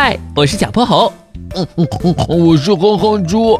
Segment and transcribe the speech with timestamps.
[0.00, 1.12] 嗨，我是小泼猴。
[1.56, 3.58] 嗯嗯嗯，我是哼哼猪。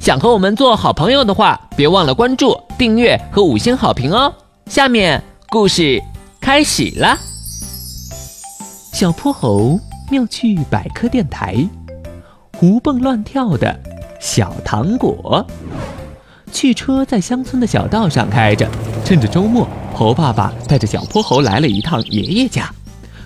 [0.00, 4.32] 想和我们做好朋友的话，别忘了关注、订阅和五星好评哦。
[4.70, 6.02] 下面故事
[6.40, 7.18] 开始了。
[8.94, 9.78] 小泼猴
[10.10, 11.54] 妙趣百科电台，
[12.56, 13.78] 胡蹦乱跳的
[14.18, 15.46] 小糖果。
[16.50, 18.66] 汽车在乡村的小道上开着，
[19.04, 22.72] 趁着周末，猴爸爸带着小泼猴来了一趟爷爷家。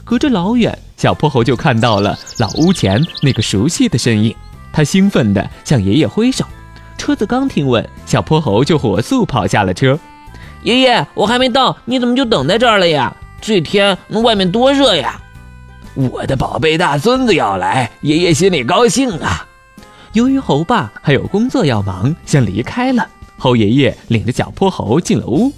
[0.04, 4.34] 隔着老远，小泼猴就看到了老屋前那个熟悉的身影，
[4.72, 6.44] 他兴奋地向爷爷挥手。
[6.98, 9.98] 车子刚停稳，小泼猴就火速跑下了车。
[10.62, 13.16] 爷爷，我还没到，你怎么就等在这儿了呀？
[13.40, 15.18] 这天外面多热呀！
[15.94, 19.46] 我的宝贝大孙子要来，爷爷心里高兴啊。
[20.12, 23.08] 由于猴爸还有工作要忙，先离开了。
[23.38, 25.50] 猴爷爷领着小泼猴进了屋，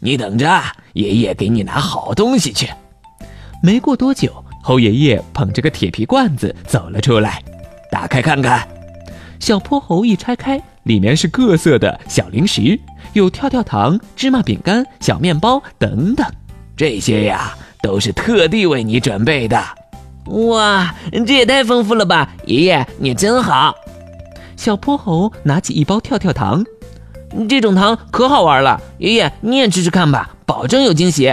[0.00, 2.68] 你等着，爷爷给你拿好东西去。
[3.64, 7.40] 没过多久，猴爷爷捧着个铁皮罐子走了出来，
[7.92, 8.66] 打开看看。
[9.38, 12.76] 小泼猴一拆开，里面是各色的小零食，
[13.12, 16.26] 有跳跳糖、芝麻饼干、小面包等等。
[16.76, 19.62] 这些呀，都是特地为你准备的。
[20.26, 20.92] 哇，
[21.24, 22.34] 这也太丰富了吧！
[22.46, 23.76] 爷爷，你真好。
[24.56, 26.64] 小泼猴拿起一包跳跳糖，
[27.48, 28.80] 这种糖可好玩了。
[28.98, 31.32] 爷爷，你也吃吃看吧，保证有惊喜。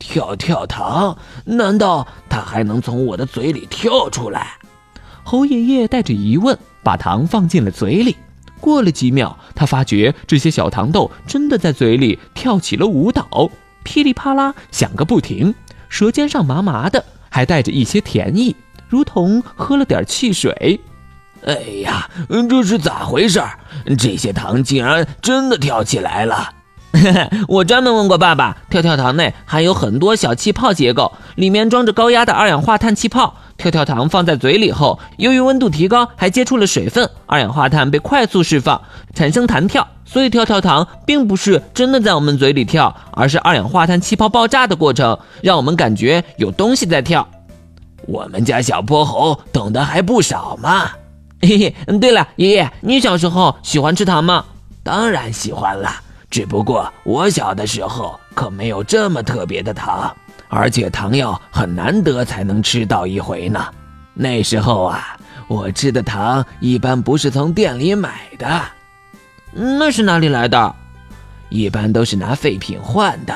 [0.00, 1.16] 跳跳糖？
[1.44, 4.54] 难道它还能从我的嘴里跳出来？
[5.22, 8.16] 猴爷爷带着疑问把糖放进了嘴里。
[8.58, 13.50] 过了几秒，他发觉这些小糖豆真的在嘴里跳起了舞蹈，
[13.84, 15.54] 噼里啪啦响个不停，
[15.88, 18.56] 舌尖上麻麻的，还带着一些甜意，
[18.88, 20.80] 如同喝了点汽水。
[21.46, 23.40] 哎呀，这是咋回事？
[23.98, 26.52] 这些糖竟然真的跳起来了！
[27.48, 33.34] 我专门问过爸爸，跳跳糖内含有很多小气泡结构，里面装着高压的二氧化碳气泡。
[33.56, 38.80] 跳跳糖放在嘴里后，由于温度提高，还接触了水分，二氧化碳被快速释放，
[39.14, 39.86] 产生弹跳。
[40.06, 47.28] 所以跳跳糖并不是真的在我们嘴里跳，而是二氧化碳气泡爆炸的过程，让我们感觉有东西在跳。
[48.06, 50.90] 我们家小泼猴懂得还不少嘛。
[51.42, 54.44] 嘿 嘿，对了，爷爷，你小时候喜欢吃糖吗？
[54.82, 55.90] 当然喜欢了。
[56.30, 60.16] 只不过我小的时候可没有这么特别的糖，
[60.48, 63.66] 而且糖药很难得才能吃到一回呢。
[64.14, 65.18] 那时候啊，
[65.48, 68.62] 我吃的糖一般不是从店里买的，
[69.52, 70.74] 那是哪里来的？
[71.48, 73.34] 一般都是拿废品换的。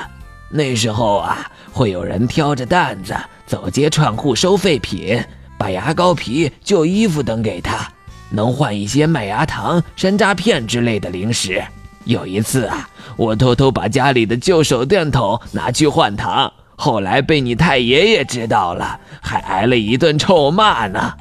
[0.49, 3.13] 那时候啊，会有人挑着担子
[3.45, 5.21] 走街串户收废品，
[5.59, 7.91] 把牙膏皮、旧衣服等给他，
[8.31, 11.61] 能换一些麦芽糖、山楂片之类的零食。
[12.05, 21.15] 有一次啊，我偷偷把家里的旧手电筒拿去换糖，后来被你太爷爷知道了，还挨了一顿臭骂呢。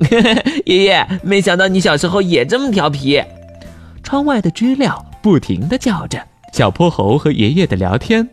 [0.64, 3.22] 爷爷，没想到你小时候也这么调皮。
[4.02, 6.18] 窗外的知了不停地叫着，
[6.54, 8.26] 小泼猴和爷爷的聊天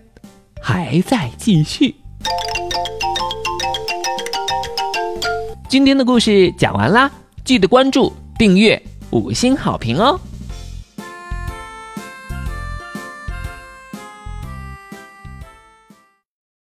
[0.61, 1.93] 还在继续。
[5.67, 7.11] 今天的故事讲完啦，
[7.43, 10.17] 记得关注、订阅、五星好评哦。